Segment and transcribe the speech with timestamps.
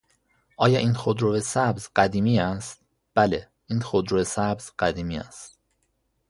[0.57, 2.79] آیا این خودرو سبز قدیمی است؟
[3.13, 5.59] بله, این خودرو سبز قدیمی است.